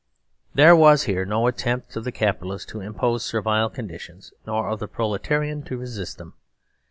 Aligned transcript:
There 0.55 0.75
was 0.75 1.03
here 1.03 1.25
no 1.25 1.45
attempt 1.45 1.95
of 1.95 2.05
the 2.05 2.11
Capitalist 2.11 2.69
to 2.69 2.81
im 2.81 2.95
pose 2.95 3.23
Servile 3.23 3.69
conditions 3.69 4.33
norof 4.47 4.79
the 4.79 4.87
Proletarian 4.87 5.61
to 5.65 5.77
resist 5.77 6.17
them. 6.17 6.33